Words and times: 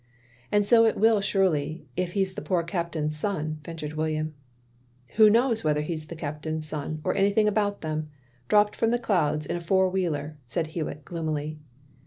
"And 0.51 0.65
so 0.65 0.85
it 0.87 0.97
will 0.97 1.21
surely, 1.21 1.85
if 1.95 2.13
he 2.13 2.25
's 2.25 2.33
the 2.33 2.41
poor 2.41 2.63
Captain's 2.63 3.15
son," 3.15 3.59
ventured 3.63 3.93
William." 3.93 4.33
Who 5.17 5.29
knows 5.29 5.63
whether 5.63 5.81
he 5.83 5.95
's 5.95 6.07
the 6.07 6.15
Captain's 6.15 6.67
son, 6.67 7.01
or 7.03 7.15
anything 7.15 7.47
about 7.47 7.81
them? 7.81 8.09
Dropped 8.47 8.75
from 8.75 8.89
the 8.89 8.97
clouds 8.97 9.45
in 9.45 9.55
a 9.57 9.61
four 9.61 9.89
wheeler," 9.91 10.37
said 10.53 10.65
Hewitt, 10.73 11.05
gloomily. 11.05 11.59